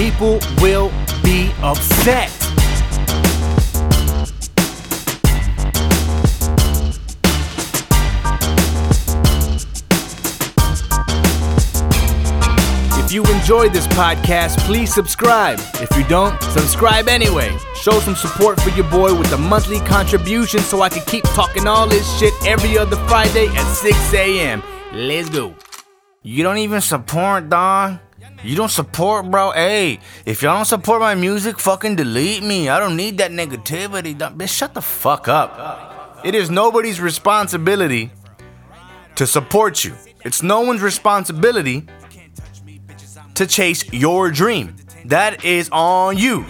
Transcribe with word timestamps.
people 0.00 0.40
will 0.62 0.90
be 1.22 1.52
upset. 1.60 2.30
If 12.96 13.12
you 13.12 13.22
enjoyed 13.26 13.74
this 13.74 13.86
podcast, 13.88 14.56
please 14.60 14.94
subscribe. 14.94 15.58
If 15.74 15.94
you 15.94 16.04
don't, 16.04 16.40
subscribe 16.44 17.08
anyway. 17.08 17.54
Show 17.74 18.00
some 18.00 18.16
support 18.16 18.58
for 18.58 18.70
your 18.70 18.88
boy 18.90 19.12
with 19.14 19.30
a 19.32 19.38
monthly 19.38 19.80
contribution 19.80 20.60
so 20.60 20.80
I 20.80 20.88
can 20.88 21.04
keep 21.04 21.24
talking 21.34 21.66
all 21.66 21.86
this 21.86 22.18
shit 22.18 22.32
every 22.46 22.78
other 22.78 22.96
Friday 23.06 23.48
at 23.48 23.70
6 23.74 24.14
a.m. 24.14 24.62
Let's 24.94 25.28
go. 25.28 25.54
You 26.22 26.42
don't 26.42 26.58
even 26.58 26.80
support, 26.80 27.50
dog. 27.50 27.98
You 28.42 28.56
don't 28.56 28.70
support, 28.70 29.30
bro. 29.30 29.50
Hey, 29.52 30.00
if 30.24 30.42
y'all 30.42 30.56
don't 30.56 30.64
support 30.64 31.00
my 31.00 31.14
music, 31.14 31.58
fucking 31.58 31.96
delete 31.96 32.42
me. 32.42 32.68
I 32.68 32.80
don't 32.80 32.96
need 32.96 33.18
that 33.18 33.30
negativity. 33.30 34.16
Bitch, 34.16 34.48
shut 34.48 34.74
the 34.74 34.82
fuck 34.82 35.28
up. 35.28 36.20
It 36.24 36.34
is 36.34 36.50
nobody's 36.50 37.00
responsibility 37.00 38.10
to 39.16 39.26
support 39.26 39.84
you. 39.84 39.94
It's 40.24 40.42
no 40.42 40.60
one's 40.60 40.82
responsibility 40.82 41.86
to 43.34 43.46
chase 43.46 43.90
your 43.92 44.30
dream. 44.30 44.76
That 45.06 45.44
is 45.44 45.68
on 45.72 46.18
you. 46.18 46.44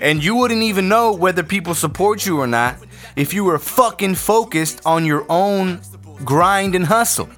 And 0.00 0.22
you 0.22 0.34
wouldn't 0.36 0.62
even 0.62 0.88
know 0.88 1.12
whether 1.12 1.42
people 1.42 1.74
support 1.74 2.24
you 2.24 2.40
or 2.40 2.46
not 2.46 2.76
if 3.16 3.34
you 3.34 3.44
were 3.44 3.58
fucking 3.58 4.14
focused 4.14 4.80
on 4.86 5.04
your 5.04 5.26
own 5.28 5.80
grind 6.24 6.74
and 6.74 6.86
hustle. 6.86 7.28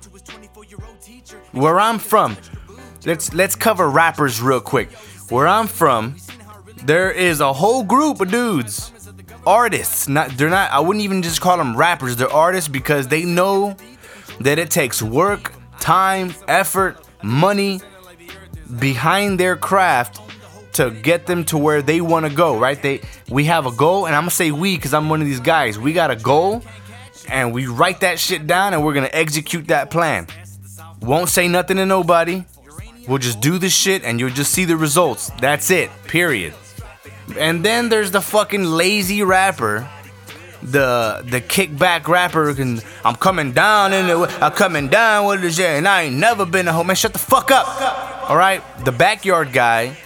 Where 1.52 1.80
I'm 1.80 1.98
from, 1.98 2.36
let's 3.04 3.32
let's 3.34 3.56
cover 3.56 3.88
rappers 3.88 4.40
real 4.40 4.60
quick. 4.60 4.92
Where 5.28 5.46
I'm 5.46 5.66
from, 5.66 6.16
there 6.84 7.10
is 7.10 7.40
a 7.40 7.52
whole 7.52 7.82
group 7.82 8.20
of 8.20 8.30
dudes, 8.30 8.92
artists. 9.46 10.08
Not 10.08 10.30
they're 10.30 10.50
not. 10.50 10.70
I 10.70 10.80
wouldn't 10.80 11.04
even 11.04 11.22
just 11.22 11.40
call 11.40 11.56
them 11.56 11.76
rappers. 11.76 12.16
They're 12.16 12.32
artists 12.32 12.68
because 12.68 13.08
they 13.08 13.24
know 13.24 13.76
that 14.40 14.58
it 14.58 14.70
takes 14.70 15.02
work, 15.02 15.52
time, 15.78 16.34
effort, 16.48 16.98
money 17.22 17.80
behind 18.78 19.38
their 19.38 19.56
craft 19.56 20.20
to 20.72 20.90
get 20.90 21.26
them 21.26 21.44
to 21.44 21.58
where 21.58 21.82
they 21.82 22.00
want 22.00 22.26
to 22.26 22.32
go. 22.32 22.58
Right? 22.58 22.80
They 22.80 23.00
we 23.28 23.44
have 23.44 23.66
a 23.66 23.72
goal, 23.72 24.06
and 24.06 24.14
I'm 24.14 24.22
gonna 24.22 24.30
say 24.30 24.50
we 24.50 24.76
because 24.76 24.94
I'm 24.94 25.08
one 25.08 25.20
of 25.20 25.26
these 25.26 25.40
guys. 25.40 25.78
We 25.78 25.92
got 25.92 26.10
a 26.10 26.16
goal, 26.16 26.62
and 27.28 27.52
we 27.52 27.66
write 27.66 28.00
that 28.00 28.18
shit 28.18 28.46
down, 28.46 28.74
and 28.74 28.84
we're 28.84 28.94
gonna 28.94 29.10
execute 29.12 29.68
that 29.68 29.90
plan. 29.90 30.26
Won't 31.00 31.30
say 31.30 31.48
nothing 31.48 31.76
to 31.78 31.86
nobody. 31.86 32.44
We'll 33.08 33.18
just 33.18 33.40
do 33.40 33.58
this 33.58 33.72
shit 33.72 34.04
and 34.04 34.20
you'll 34.20 34.30
just 34.30 34.52
see 34.52 34.64
the 34.64 34.76
results. 34.76 35.30
That's 35.40 35.70
it. 35.70 35.90
Period. 36.04 36.54
And 37.38 37.64
then 37.64 37.88
there's 37.88 38.10
the 38.10 38.20
fucking 38.20 38.64
lazy 38.64 39.22
rapper. 39.22 39.88
The 40.62 41.24
the 41.26 41.40
kickback 41.40 42.06
rapper 42.06 42.52
can 42.52 42.80
I'm 43.02 43.16
coming 43.16 43.52
down 43.52 43.94
in 43.94 44.08
the 44.08 44.38
I'm 44.42 44.52
coming 44.52 44.88
down 44.88 45.26
with 45.26 45.40
the 45.40 45.50
shit 45.50 45.66
and 45.66 45.88
I 45.88 46.02
ain't 46.02 46.16
never 46.16 46.44
been 46.44 46.68
a 46.68 46.72
home 46.72 46.88
man. 46.88 46.96
Shut 46.96 47.12
the 47.14 47.18
fuck 47.18 47.50
up. 47.50 47.66
Alright? 48.28 48.62
The 48.84 48.92
backyard 48.92 49.52
guy 49.52 49.96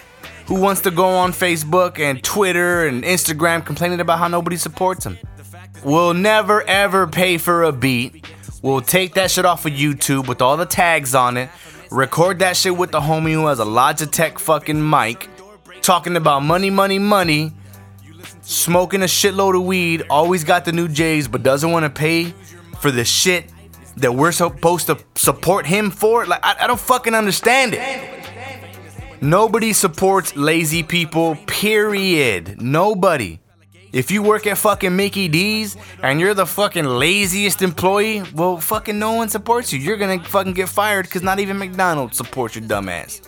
who 0.47 0.59
wants 0.61 0.81
to 0.81 0.91
go 0.91 1.05
on 1.05 1.33
Facebook 1.33 1.99
and 1.99 2.23
Twitter 2.23 2.87
and 2.87 3.03
Instagram 3.03 3.65
complaining 3.65 3.99
about 3.99 4.19
how 4.19 4.27
nobody 4.27 4.55
supports 4.55 5.05
him. 5.05 5.17
Will 5.83 6.13
never 6.13 6.61
ever 6.63 7.05
pay 7.05 7.37
for 7.37 7.63
a 7.63 7.71
beat. 7.71 8.25
We'll 8.61 8.81
take 8.81 9.15
that 9.15 9.29
shit 9.29 9.45
off 9.45 9.65
of 9.65 9.73
YouTube 9.73 10.27
with 10.27 10.41
all 10.41 10.57
the 10.57 10.65
tags 10.65 11.13
on 11.13 11.37
it. 11.37 11.49
Record 11.91 12.39
that 12.39 12.57
shit 12.57 12.75
with 12.75 12.91
the 12.91 12.99
homie 12.99 13.33
who 13.33 13.47
has 13.47 13.59
a 13.59 13.65
Logitech 13.65 14.39
fucking 14.39 14.89
mic. 14.89 15.29
Talking 15.81 16.15
about 16.15 16.41
money, 16.41 16.69
money, 16.69 16.99
money. 16.99 17.53
Smoking 18.41 19.01
a 19.01 19.05
shitload 19.05 19.55
of 19.55 19.63
weed. 19.63 20.03
Always 20.09 20.43
got 20.43 20.65
the 20.65 20.71
new 20.71 20.87
J's, 20.87 21.27
but 21.27 21.43
doesn't 21.43 21.71
want 21.71 21.83
to 21.83 21.89
pay 21.89 22.33
for 22.79 22.91
the 22.91 23.05
shit 23.05 23.45
that 23.97 24.13
we're 24.13 24.31
supposed 24.31 24.87
to 24.87 24.97
support 25.15 25.65
him 25.65 25.91
for. 25.91 26.25
Like, 26.25 26.43
I, 26.43 26.55
I 26.61 26.67
don't 26.67 26.79
fucking 26.79 27.13
understand 27.13 27.73
it. 27.75 29.21
Nobody 29.21 29.73
supports 29.73 30.35
lazy 30.35 30.83
people, 30.83 31.37
period. 31.47 32.61
Nobody. 32.61 33.39
If 33.95 34.11
you 34.11 34.21
work 34.21 34.45
at 34.45 34.57
fucking 34.57 34.93
Mickey 34.93 35.29
D's 35.29 35.77
and 36.03 36.19
you're 36.19 36.33
the 36.33 36.45
fucking 36.45 36.83
laziest 36.83 37.61
employee, 37.61 38.23
well, 38.33 38.57
fucking 38.57 38.99
no 38.99 39.13
one 39.13 39.29
supports 39.29 39.71
you. 39.71 39.79
You're 39.79 39.95
gonna 39.95 40.21
fucking 40.21 40.51
get 40.51 40.67
fired 40.67 41.05
because 41.05 41.23
not 41.23 41.39
even 41.39 41.57
McDonald's 41.57 42.17
supports 42.17 42.57
your 42.57 42.65
dumbass. 42.65 43.25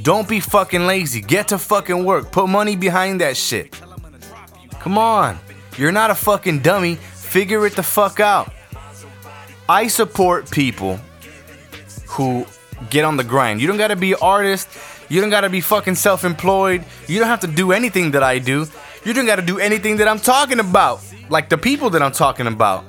Don't 0.00 0.26
be 0.26 0.40
fucking 0.40 0.86
lazy. 0.86 1.20
Get 1.20 1.48
to 1.48 1.58
fucking 1.58 2.06
work. 2.06 2.32
Put 2.32 2.48
money 2.48 2.74
behind 2.74 3.20
that 3.20 3.36
shit. 3.36 3.78
Come 4.80 4.96
on. 4.96 5.38
You're 5.76 5.92
not 5.92 6.10
a 6.10 6.14
fucking 6.14 6.60
dummy. 6.60 6.94
Figure 6.94 7.66
it 7.66 7.76
the 7.76 7.82
fuck 7.82 8.20
out. 8.20 8.50
I 9.68 9.88
support 9.88 10.50
people 10.50 10.98
who 12.06 12.46
get 12.88 13.04
on 13.04 13.18
the 13.18 13.24
grind. 13.24 13.60
You 13.60 13.66
don't 13.66 13.76
gotta 13.76 13.96
be 13.96 14.14
artist. 14.14 14.70
You 15.10 15.20
don't 15.20 15.28
gotta 15.28 15.50
be 15.50 15.60
fucking 15.60 15.96
self 15.96 16.24
employed. 16.24 16.82
You 17.08 17.18
don't 17.18 17.28
have 17.28 17.40
to 17.40 17.46
do 17.46 17.72
anything 17.72 18.12
that 18.12 18.22
I 18.22 18.38
do. 18.38 18.66
You 19.04 19.12
don't 19.12 19.26
gotta 19.26 19.42
do 19.42 19.58
anything 19.58 19.98
that 19.98 20.08
I'm 20.08 20.18
talking 20.18 20.60
about. 20.60 21.00
Like 21.28 21.48
the 21.48 21.58
people 21.58 21.90
that 21.90 22.02
I'm 22.02 22.12
talking 22.12 22.46
about. 22.46 22.84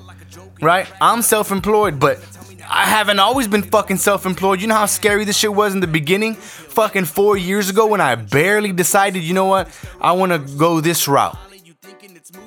Right? 0.62 0.90
I'm 1.02 1.22
self 1.22 1.52
employed, 1.52 2.00
but 2.00 2.20
I 2.68 2.86
haven't 2.86 3.20
always 3.20 3.48
been 3.48 3.64
fucking 3.64 3.98
self 3.98 4.26
employed. 4.26 4.62
You 4.62 4.68
know 4.68 4.76
how 4.76 4.86
scary 4.86 5.26
this 5.26 5.38
shit 5.38 5.54
was 5.54 5.74
in 5.74 5.82
the 5.82 5.88
beginning? 5.88 6.36
Fucking 6.36 7.06
four 7.06 7.38
years 7.38 7.70
ago 7.70 7.88
when 7.88 8.02
I 8.02 8.16
barely 8.16 8.72
decided, 8.72 9.24
you 9.24 9.34
know 9.34 9.46
what? 9.46 9.68
I 10.00 10.14
wanna 10.14 10.40
go 10.40 10.82
this 10.82 11.08
route. 11.08 11.38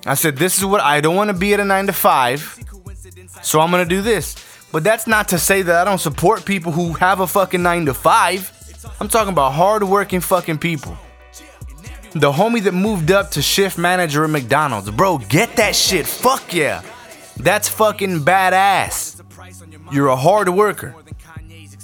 I 0.07 0.15
said, 0.15 0.37
this 0.37 0.59
is 0.59 0.65
what 0.65 0.81
I 0.81 1.01
don't 1.01 1.17
wanna 1.17 1.35
be 1.35 1.53
at 1.55 1.61
a 1.61 1.65
nine 1.65 1.87
to 1.87 1.93
five. 1.93 2.59
So 3.43 3.61
I'm 3.61 3.71
gonna 3.71 3.85
do 3.85 4.03
this. 4.03 4.37
But 4.71 4.85
that's 4.85 5.07
not 5.07 5.29
to 5.29 5.39
say 5.39 5.63
that 5.63 5.77
I 5.77 5.85
don't 5.85 5.99
support 5.99 6.45
people 6.45 6.73
who 6.73 6.93
have 6.95 7.21
a 7.21 7.27
fucking 7.27 7.63
9 7.63 7.87
to 7.87 7.95
5. 7.95 8.95
I'm 9.01 9.09
talking 9.09 9.33
about 9.33 9.53
hardworking 9.53 10.21
fucking 10.21 10.59
people. 10.59 10.97
The 12.13 12.33
homie 12.33 12.63
that 12.65 12.73
moved 12.73 13.11
up 13.11 13.31
to 13.33 13.43
shift 13.43 13.79
manager 13.79 14.25
at 14.25 14.31
McDonald's. 14.31 14.91
Bro, 14.91 15.19
get 15.19 15.57
that 15.57 15.77
shit. 15.77 16.07
Fuck 16.07 16.55
yeah. 16.55 16.83
That's 17.37 17.69
fucking 17.69 18.21
badass. 18.21 19.23
You're 19.93 20.09
a 20.09 20.17
hard 20.17 20.49
worker. 20.49 20.95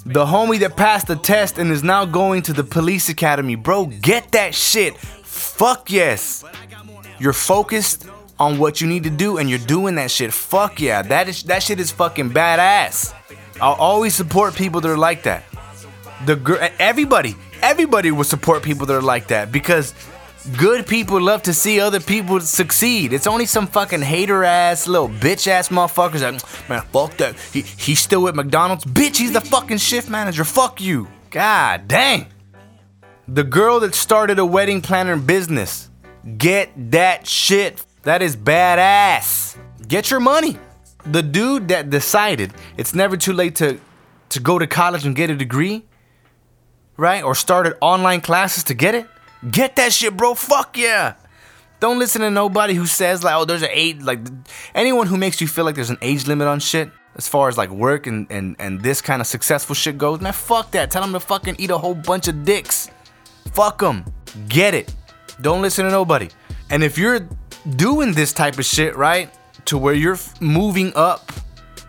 The 0.05 0.25
homie 0.25 0.59
that 0.59 0.75
passed 0.75 1.07
the 1.07 1.15
test 1.15 1.57
and 1.57 1.71
is 1.71 1.83
now 1.83 2.05
going 2.05 2.43
to 2.43 2.53
the 2.53 2.63
police 2.63 3.09
academy. 3.09 3.55
Bro, 3.55 3.87
get 4.01 4.31
that 4.33 4.53
shit. 4.53 4.97
Fuck 4.97 5.91
yes. 5.91 6.43
You're 7.19 7.33
focused 7.33 8.07
on 8.39 8.57
what 8.57 8.81
you 8.81 8.87
need 8.87 9.03
to 9.03 9.09
do 9.09 9.37
and 9.37 9.49
you're 9.49 9.59
doing 9.59 9.95
that 9.95 10.11
shit. 10.11 10.33
Fuck 10.33 10.81
yeah. 10.81 11.01
That 11.01 11.29
is 11.29 11.43
that 11.43 11.63
shit 11.63 11.79
is 11.79 11.91
fucking 11.91 12.31
badass. 12.31 13.13
I'll 13.61 13.73
always 13.75 14.13
support 14.13 14.55
people 14.55 14.81
that 14.81 14.89
are 14.89 14.97
like 14.97 15.23
that. 15.23 15.43
The 16.25 16.35
gr- 16.35 16.57
everybody, 16.77 17.35
everybody 17.65 18.11
will 18.11 18.23
support 18.23 18.61
people 18.61 18.85
that 18.85 18.93
are 18.93 19.01
like 19.01 19.27
that 19.27 19.51
because 19.51 19.95
good 20.57 20.85
people 20.85 21.19
love 21.19 21.41
to 21.43 21.53
see 21.53 21.79
other 21.79 21.99
people 21.99 22.39
succeed. 22.39 23.11
It's 23.11 23.25
only 23.25 23.47
some 23.47 23.65
fucking 23.65 24.03
hater 24.03 24.43
ass 24.43 24.87
little 24.87 25.09
bitch 25.09 25.47
ass 25.47 25.69
motherfuckers 25.69 26.19
that 26.19 26.33
man 26.69 26.81
fuck 26.93 27.17
that. 27.17 27.35
He 27.51 27.61
he's 27.61 27.99
still 27.99 28.27
at 28.27 28.35
McDonald's. 28.35 28.85
Bitch, 28.85 29.17
he's 29.17 29.33
the 29.33 29.41
fucking 29.41 29.77
shift 29.77 30.09
manager. 30.09 30.43
Fuck 30.43 30.79
you. 30.79 31.07
God 31.31 31.87
dang. 31.87 32.27
The 33.27 33.43
girl 33.43 33.79
that 33.79 33.95
started 33.95 34.37
a 34.37 34.45
wedding 34.45 34.81
planner 34.81 35.17
business. 35.17 35.89
Get 36.37 36.69
that 36.91 37.27
shit. 37.27 37.83
That 38.03 38.21
is 38.21 38.35
badass. 38.35 39.57
Get 39.87 40.11
your 40.11 40.19
money. 40.19 40.59
The 41.07 41.23
dude 41.23 41.67
that 41.69 41.89
decided 41.89 42.53
it's 42.77 42.93
never 42.93 43.17
too 43.17 43.33
late 43.33 43.55
to 43.55 43.79
to 44.29 44.39
go 44.39 44.59
to 44.59 44.67
college 44.67 45.05
and 45.05 45.15
get 45.15 45.29
a 45.29 45.35
degree, 45.35 45.85
right? 46.97 47.23
Or 47.23 47.35
started 47.35 47.77
online 47.81 48.21
classes 48.21 48.63
to 48.65 48.73
get 48.73 48.95
it. 48.95 49.07
Get 49.49 49.75
that 49.75 49.93
shit, 49.93 50.15
bro. 50.15 50.33
Fuck 50.33 50.77
yeah. 50.77 51.15
Don't 51.79 51.99
listen 51.99 52.21
to 52.21 52.31
nobody 52.31 52.73
who 52.73 52.85
says 52.85 53.23
like, 53.23 53.35
oh, 53.35 53.45
there's 53.45 53.61
an 53.61 53.69
age 53.71 54.01
like 54.01 54.19
anyone 54.73 55.07
who 55.07 55.17
makes 55.17 55.41
you 55.41 55.47
feel 55.47 55.65
like 55.65 55.75
there's 55.75 55.89
an 55.89 55.97
age 56.01 56.25
limit 56.25 56.47
on 56.47 56.59
shit 56.59 56.89
as 57.15 57.27
far 57.27 57.49
as 57.49 57.57
like 57.57 57.69
work 57.69 58.07
and 58.07 58.27
and 58.31 58.55
and 58.59 58.81
this 58.81 59.01
kind 59.01 59.21
of 59.21 59.27
successful 59.27 59.75
shit 59.75 59.97
goes. 59.97 60.21
Man, 60.21 60.33
fuck 60.33 60.71
that. 60.71 60.89
Tell 60.89 61.01
them 61.01 61.13
to 61.13 61.19
fucking 61.19 61.55
eat 61.59 61.69
a 61.69 61.77
whole 61.77 61.95
bunch 61.95 62.27
of 62.27 62.43
dicks. 62.43 62.89
Fuck 63.51 63.79
them. 63.79 64.05
Get 64.47 64.73
it. 64.73 64.93
Don't 65.41 65.61
listen 65.61 65.85
to 65.85 65.91
nobody. 65.91 66.29
And 66.69 66.83
if 66.83 66.97
you're 66.97 67.27
doing 67.75 68.13
this 68.13 68.33
type 68.33 68.57
of 68.57 68.65
shit, 68.65 68.95
right, 68.95 69.29
to 69.65 69.77
where 69.77 69.93
you're 69.93 70.17
moving 70.39 70.93
up, 70.95 71.31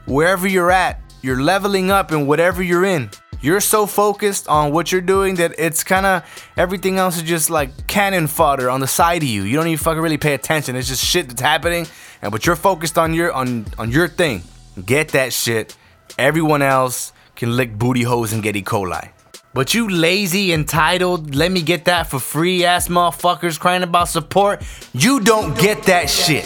wherever 0.07 0.47
you're 0.47 0.71
at, 0.71 1.01
you're 1.23 1.43
leveling 1.43 1.91
up 1.91 2.13
in 2.13 2.27
whatever 2.27 2.63
you're 2.63 2.85
in. 2.85 3.11
You're 3.47 3.61
so 3.61 3.87
focused 3.87 4.49
on 4.49 4.73
what 4.73 4.91
you're 4.91 5.01
doing 5.01 5.37
that 5.37 5.55
it's 5.57 5.85
kind 5.85 6.05
of 6.05 6.25
everything 6.57 6.99
else 6.99 7.17
is 7.17 7.23
just 7.23 7.49
like 7.49 7.87
cannon 7.87 8.27
fodder 8.27 8.69
on 8.69 8.81
the 8.81 8.89
side 8.89 9.23
of 9.23 9.29
you. 9.29 9.45
You 9.45 9.57
don't 9.57 9.69
even 9.69 9.79
fucking 9.79 10.03
really 10.03 10.19
pay 10.19 10.35
attention. 10.35 10.75
It's 10.75 10.89
just 10.89 11.05
shit 11.05 11.29
that's 11.29 11.41
happening, 11.41 11.87
and 12.23 12.33
but 12.33 12.45
you're 12.45 12.57
focused 12.57 12.99
on 12.99 13.15
your 13.15 13.31
on 13.31 13.67
on 13.79 13.93
your 13.93 14.09
thing. 14.09 14.43
Get 14.85 15.11
that 15.11 15.33
shit. 15.33 15.77
Everyone 16.19 16.61
else 16.61 17.13
can 17.37 17.57
lick 17.57 17.79
booty 17.79 18.03
holes 18.03 18.33
and 18.33 18.43
get 18.43 18.57
E. 18.57 18.63
coli. 18.63 19.11
But 19.55 19.75
you 19.75 19.89
lazy, 19.91 20.53
entitled, 20.53 21.37
let 21.37 21.53
me 21.53 21.63
get 21.63 21.85
that 21.85 22.09
for 22.09 22.19
free 22.19 22.65
ass 22.65 22.89
motherfuckers 22.89 23.61
crying 23.61 23.85
about 23.85 24.09
support, 24.09 24.61
you 24.93 25.21
don't 25.21 25.57
get 25.57 25.85
that 25.85 26.11
shit. 26.11 26.45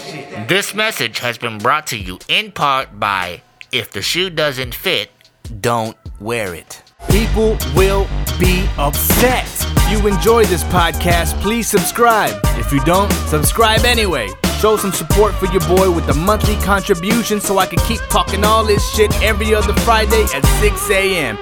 This 0.49 0.75
message 0.75 1.21
has 1.21 1.39
been 1.39 1.57
brought 1.57 1.87
to 1.87 1.97
you 1.97 2.19
in 2.29 2.53
part 2.53 3.01
by 3.01 3.41
If 3.73 3.91
the 3.91 4.03
Shoe 4.03 4.29
Doesn't 4.29 4.75
Fit, 4.75 5.11
Don't 5.63 5.97
wear 6.21 6.55
it. 6.55 6.83
People 7.09 7.57
will 7.75 8.07
be 8.39 8.69
upset. 8.79 9.47
If 9.47 9.91
you 9.91 10.07
enjoy 10.07 10.45
this 10.45 10.63
podcast, 10.65 11.41
please 11.41 11.69
subscribe. 11.69 12.39
If 12.59 12.73
you 12.73 12.81
don't, 12.85 13.11
subscribe 13.29 13.85
anyway. 13.85 14.29
Show 14.61 14.77
some 14.77 14.93
support 14.93 15.35
for 15.35 15.47
your 15.47 15.63
boy 15.63 15.91
with 15.91 16.09
a 16.09 16.15
monthly 16.15 16.57
contribution 16.57 17.41
so 17.41 17.59
I 17.59 17.67
can 17.67 17.79
keep 17.81 18.01
talking 18.11 18.45
all 18.45 18.65
this 18.65 18.87
shit 18.95 19.13
every 19.23 19.55
other 19.55 19.73
Friday 19.81 20.25
at 20.35 20.45
6 20.61 20.91
a.m. 20.91 21.39